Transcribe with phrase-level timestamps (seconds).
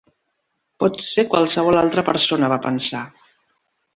[0.83, 3.03] "Pot ser qualsevol altra persona", va pensar.